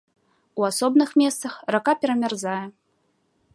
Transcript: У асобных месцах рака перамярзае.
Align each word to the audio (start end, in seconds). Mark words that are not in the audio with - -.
У 0.61 0.65
асобных 0.69 1.09
месцах 1.23 1.53
рака 1.75 1.93
перамярзае. 2.05 2.59